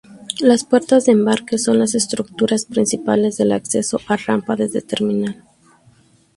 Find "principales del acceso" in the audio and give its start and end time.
2.65-3.99